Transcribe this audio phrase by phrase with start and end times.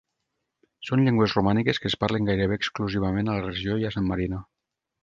[0.87, 4.43] Són llengües romàniques que es parlen gairebé exclusivament a la regió i a San Marino.